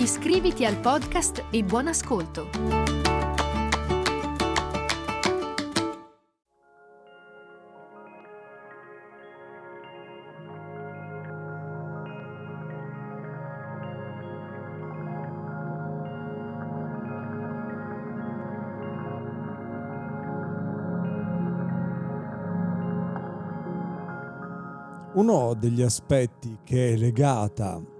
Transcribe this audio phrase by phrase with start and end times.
[0.00, 2.48] Iscriviti al podcast e buon ascolto!
[25.14, 27.97] Uno degli aspetti che è, legata,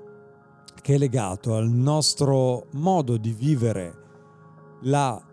[0.80, 3.94] che è legato al nostro modo di vivere
[4.82, 5.24] la eh,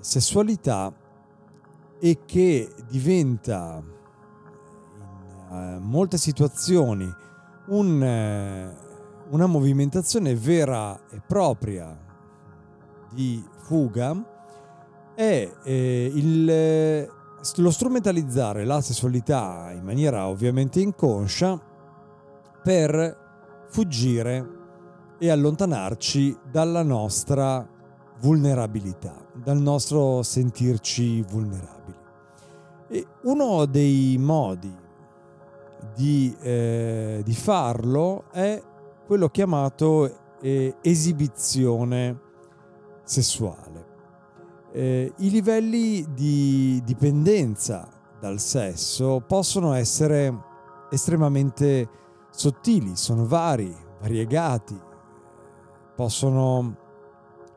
[0.00, 0.92] sessualità
[1.98, 3.82] e che diventa
[5.48, 7.12] in eh, molte situazioni
[7.68, 8.76] un, eh,
[9.30, 11.98] una movimentazione vera e propria
[13.10, 14.34] di fuga
[15.14, 17.14] è eh, il
[17.58, 21.60] lo strumentalizzare la sessualità in maniera ovviamente inconscia
[22.62, 24.55] per fuggire
[25.18, 27.66] e allontanarci dalla nostra
[28.20, 31.98] vulnerabilità, dal nostro sentirci vulnerabili.
[32.88, 34.74] E uno dei modi
[35.94, 38.62] di, eh, di farlo è
[39.06, 42.20] quello chiamato eh, esibizione
[43.04, 43.86] sessuale
[44.76, 47.88] eh, i livelli di dipendenza
[48.20, 50.30] dal sesso possono essere
[50.90, 51.88] estremamente
[52.30, 54.78] sottili, sono vari, variegati,
[55.96, 56.76] possono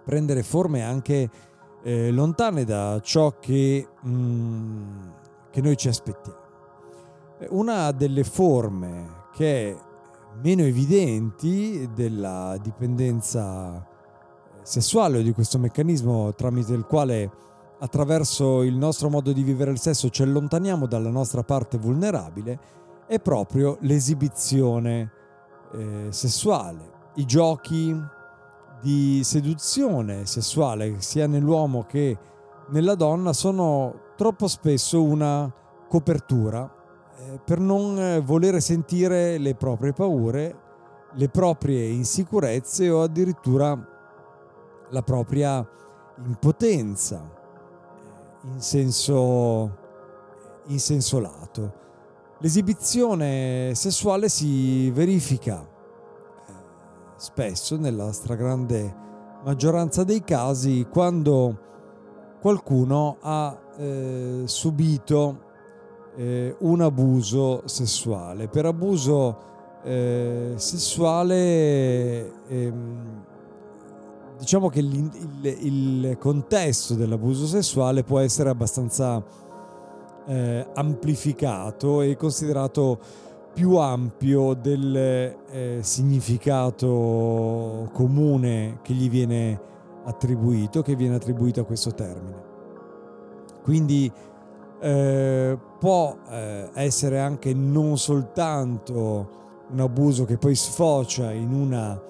[0.04, 1.30] prendere forme anche
[1.84, 5.10] eh, lontane da ciò che, mm,
[5.52, 6.40] che noi ci aspettiamo.
[7.50, 9.78] Una delle forme che è
[10.42, 13.86] meno evidenti della dipendenza
[14.64, 17.32] sessuale o di questo meccanismo tramite il quale
[17.80, 22.60] attraverso il nostro modo di vivere il sesso ci allontaniamo dalla nostra parte vulnerabile
[23.08, 25.12] è proprio l'esibizione
[25.74, 27.96] eh, sessuale, i giochi
[28.82, 32.18] di seduzione sessuale sia nell'uomo che
[32.70, 35.52] nella donna sono troppo spesso una
[35.88, 36.70] copertura
[37.18, 40.56] eh, per non eh, volere sentire le proprie paure,
[41.14, 43.78] le proprie insicurezze o addirittura
[44.90, 45.68] la propria
[46.26, 47.22] impotenza
[48.44, 49.78] eh, in senso,
[50.68, 51.74] in senso lato.
[52.40, 55.69] L'esibizione sessuale si verifica
[57.20, 58.96] spesso, nella stragrande
[59.44, 61.68] maggioranza dei casi, quando
[62.42, 65.48] qualcuno ha eh, subito
[66.16, 68.48] eh, un abuso sessuale.
[68.48, 69.38] Per abuso
[69.84, 73.24] eh, sessuale ehm,
[74.38, 75.10] diciamo che il,
[75.42, 79.24] il, il, contesto dell'abuso sessuale può essere abbastanza
[80.26, 83.00] eh, amplificato e considerato
[83.60, 89.62] più ampio del eh, significato comune che gli viene
[90.06, 92.42] attribuito, che viene attribuito a questo termine.
[93.62, 94.10] Quindi
[94.80, 99.30] eh, può eh, essere anche non soltanto
[99.72, 102.02] un abuso che poi sfocia in una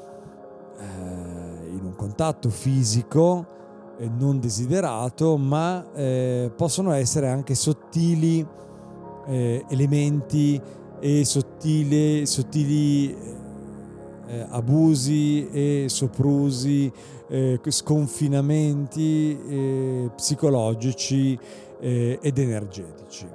[0.78, 3.48] eh, in un contatto fisico
[3.98, 8.58] eh, non desiderato, ma eh, possono essere anche sottili
[9.32, 10.60] elementi
[11.00, 13.16] e sottili, sottili
[14.28, 16.92] eh, abusi e soprusi,
[17.28, 21.38] eh, sconfinamenti eh, psicologici
[21.82, 23.26] ed energetici.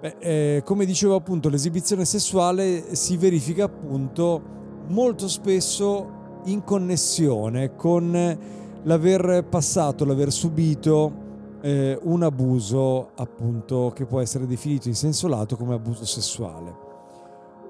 [0.00, 4.40] Beh, come dicevo appunto, l'esibizione sessuale si verifica appunto
[4.86, 8.38] molto spesso in connessione con
[8.84, 11.27] l'aver passato, l'aver subito
[11.60, 16.86] eh, un abuso appunto che può essere definito in senso lato come abuso sessuale.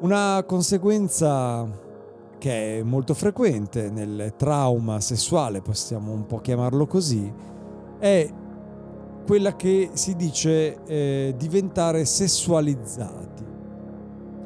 [0.01, 1.67] Una conseguenza
[2.39, 7.33] che è molto frequente nel trauma sessuale, possiamo un po' chiamarlo così,
[7.99, 8.33] è
[9.27, 13.45] quella che si dice eh, diventare sessualizzati.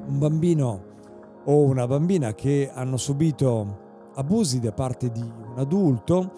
[0.06, 0.90] Un bambino
[1.44, 3.80] o una bambina che hanno subito
[4.14, 6.32] abusi da parte di un adulto,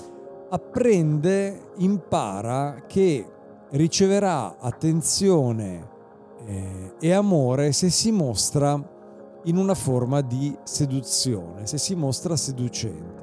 [0.49, 3.27] apprende, impara che
[3.71, 5.89] riceverà attenzione
[6.47, 8.93] eh, e amore se si mostra
[9.45, 13.23] in una forma di seduzione, se si mostra seducente.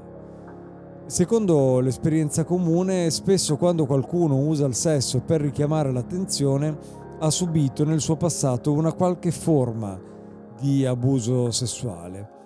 [1.06, 6.78] Secondo l'esperienza comune, spesso quando qualcuno usa il sesso per richiamare l'attenzione,
[7.20, 10.00] ha subito nel suo passato una qualche forma
[10.60, 12.41] di abuso sessuale.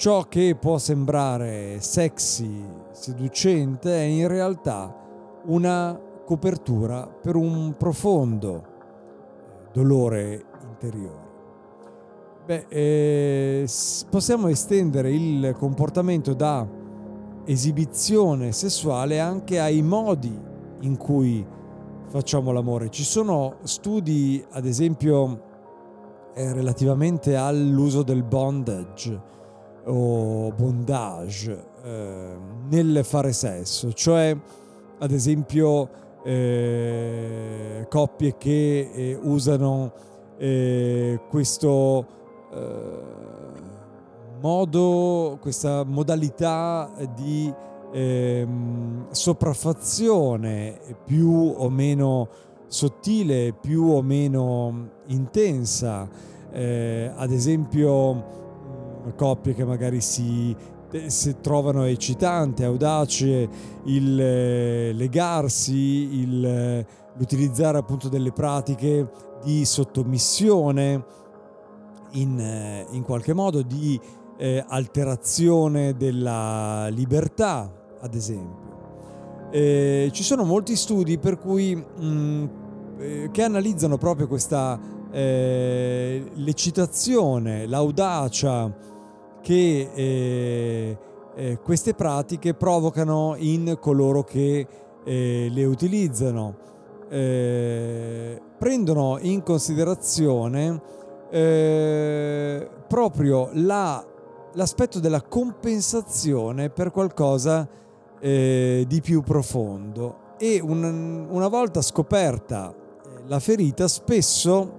[0.00, 4.96] Ciò che può sembrare sexy, seducente, è in realtà
[5.44, 8.64] una copertura per un profondo
[9.74, 11.28] dolore interiore.
[12.46, 13.68] Beh, eh,
[14.08, 16.66] possiamo estendere il comportamento da
[17.44, 20.34] esibizione sessuale anche ai modi
[20.80, 21.46] in cui
[22.06, 22.88] facciamo l'amore.
[22.88, 25.42] Ci sono studi, ad esempio,
[26.32, 29.28] eh, relativamente all'uso del bondage
[29.86, 32.36] o bondage eh,
[32.68, 34.36] nel fare sesso, cioè
[34.98, 35.88] ad esempio
[36.22, 39.92] eh, coppie che eh, usano
[40.36, 42.06] eh, questo
[42.52, 43.18] eh,
[44.40, 47.52] modo, questa modalità di
[47.92, 48.46] eh,
[49.10, 52.28] sopraffazione più o meno
[52.66, 56.08] sottile, più o meno intensa,
[56.52, 58.39] eh, ad esempio
[59.16, 60.54] coppie che magari si
[61.06, 63.48] si trovano eccitante, audace
[63.84, 66.86] il eh, legarsi, il, eh,
[67.16, 69.08] l'utilizzare appunto delle pratiche
[69.44, 71.04] di sottomissione,
[72.12, 73.98] in, eh, in qualche modo di
[74.36, 77.70] eh, alterazione della libertà,
[78.00, 78.68] ad esempio.
[79.50, 82.46] Eh, ci sono molti studi per cui, mh, mm,
[82.98, 84.78] eh, che analizzano proprio questa
[85.12, 88.88] eh, l'eccitazione, l'audacia
[89.40, 90.96] che
[91.34, 94.66] eh, queste pratiche provocano in coloro che
[95.04, 96.54] le utilizzano.
[98.58, 100.80] prendono in considerazione
[101.30, 104.04] eh, proprio la,
[104.54, 107.68] l'aspetto della compensazione per qualcosa
[108.18, 114.78] eh, di più profondo e un, una volta scoperta eh, la ferita spesso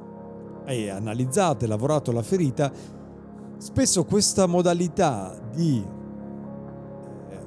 [0.66, 2.72] e analizzata e lavorato la ferita
[3.62, 5.86] spesso questa modalità di
[7.30, 7.38] eh,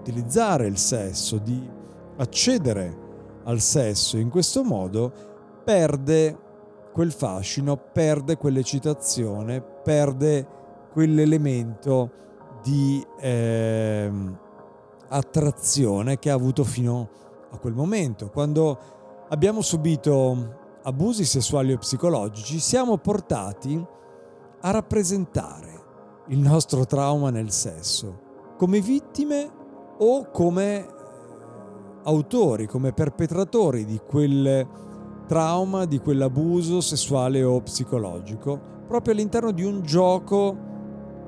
[0.00, 1.70] utilizzare il sesso di
[2.16, 3.02] accedere
[3.44, 5.12] al sesso in questo modo
[5.62, 6.36] perde
[6.92, 10.44] quel fascino, perde quell'eccitazione, perde
[10.90, 12.10] quell'elemento
[12.60, 14.10] di eh,
[15.08, 17.08] attrazione che ha avuto fino
[17.52, 18.28] a quel momento.
[18.28, 18.78] Quando
[19.28, 23.92] abbiamo subito abusi sessuali o psicologici, siamo portati
[24.64, 25.82] a rappresentare
[26.28, 28.22] il nostro trauma nel sesso
[28.56, 29.50] come vittime
[29.98, 30.86] o come eh,
[32.04, 34.66] autori, come perpetratori di quel
[35.26, 40.72] trauma, di quell'abuso sessuale o psicologico, proprio all'interno di un gioco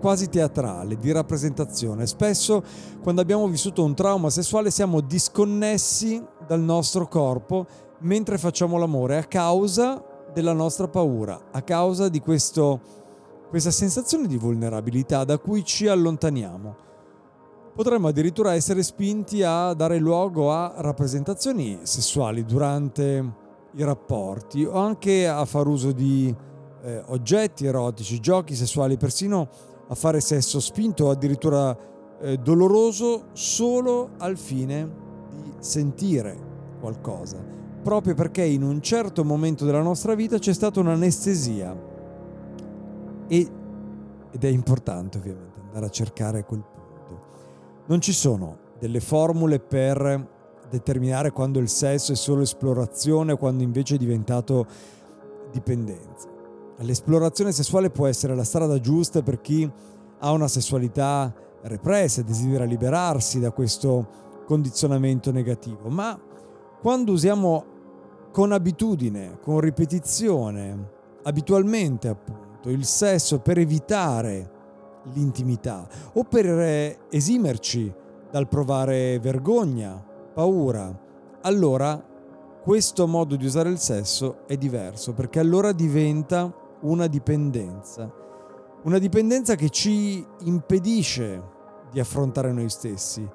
[0.01, 2.07] quasi teatrale, di rappresentazione.
[2.07, 2.63] Spesso
[3.03, 7.67] quando abbiamo vissuto un trauma sessuale siamo disconnessi dal nostro corpo
[8.01, 10.03] mentre facciamo l'amore a causa
[10.33, 13.05] della nostra paura, a causa di questo,
[13.49, 16.85] questa sensazione di vulnerabilità da cui ci allontaniamo.
[17.75, 23.33] Potremmo addirittura essere spinti a dare luogo a rappresentazioni sessuali durante
[23.75, 26.35] i rapporti o anche a far uso di
[26.83, 29.49] eh, oggetti erotici, giochi sessuali, persino
[29.89, 31.77] a fare sesso spinto o addirittura
[32.21, 34.91] eh, doloroso solo al fine
[35.31, 36.35] di sentire
[36.81, 37.37] qualcosa,
[37.83, 41.95] proprio perché in un certo momento della nostra vita c'è stata un'anestesia
[43.29, 43.51] e,
[44.31, 46.75] ed è importante ovviamente andare a cercare quel punto.
[47.87, 50.35] Non ci sono delle formule per
[50.69, 54.67] determinare quando il sesso è solo esplorazione, quando invece è diventato
[55.51, 56.29] dipendenza.
[56.79, 59.71] L'esplorazione sessuale può essere la strada giusta per chi
[60.19, 66.19] ha una sessualità repressa e desidera liberarsi da questo condizionamento negativo, ma
[66.81, 67.65] quando usiamo
[68.31, 70.91] con abitudine, con ripetizione,
[71.23, 74.51] abitualmente appunto, il sesso per evitare
[75.13, 77.93] l'intimità o per esimerci
[78.31, 80.05] dal provare vergogna
[80.35, 80.95] paura,
[81.43, 82.05] allora
[82.63, 88.13] questo modo di usare il sesso è diverso perché allora diventa una dipendenza.
[88.83, 91.43] Una dipendenza che ci impedisce
[91.91, 93.27] di affrontare noi stessi,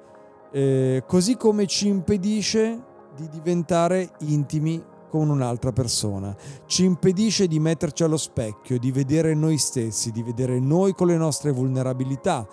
[0.50, 2.82] eh, così come ci impedisce
[3.16, 4.82] di diventare intimi
[5.12, 10.58] con un'altra persona, ci impedisce di metterci allo specchio, di vedere noi stessi, di vedere
[10.58, 12.48] noi con le nostre vulnerabilità,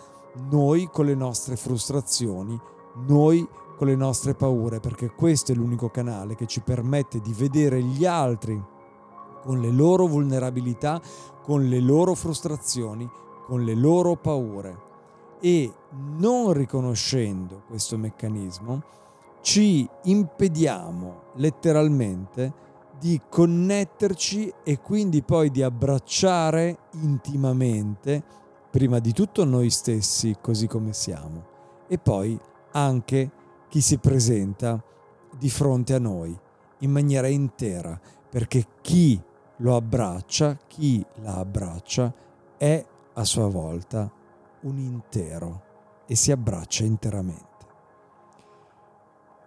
[0.49, 2.59] noi con le nostre frustrazioni,
[3.07, 3.47] noi
[3.77, 8.05] con le nostre paure, perché questo è l'unico canale che ci permette di vedere gli
[8.05, 8.61] altri
[9.41, 11.01] con le loro vulnerabilità,
[11.41, 13.09] con le loro frustrazioni,
[13.45, 14.87] con le loro paure.
[15.41, 15.73] e
[16.17, 18.83] non riconoscendo questo meccanismo
[19.41, 22.67] ci impediamo letteralmente
[22.99, 28.21] di connetterci e quindi poi di abbracciare intimamente
[28.69, 31.45] prima di tutto noi stessi così come siamo
[31.87, 32.37] e poi
[32.71, 33.31] anche
[33.69, 34.83] chi si presenta
[35.37, 36.37] di fronte a noi
[36.79, 39.19] in maniera intera perché chi
[39.57, 42.13] lo abbraccia, chi la abbraccia
[42.57, 44.11] è a sua volta
[44.61, 45.63] un intero
[46.05, 47.48] e si abbraccia interamente.